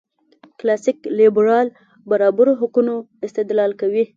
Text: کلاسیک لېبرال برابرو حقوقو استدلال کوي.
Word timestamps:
کلاسیک 0.59 0.97
لېبرال 1.19 1.67
برابرو 2.11 2.53
حقوقو 2.61 2.95
استدلال 3.25 3.71
کوي. 3.81 4.03